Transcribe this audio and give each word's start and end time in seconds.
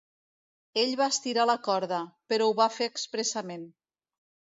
Ell 0.83 0.93
va 1.01 1.07
estirar 1.15 1.43
la 1.49 1.55
corda, 1.67 1.99
però 2.33 2.47
ho 2.47 2.55
va 2.61 2.67
fer 2.79 2.87
expressament. 2.93 3.69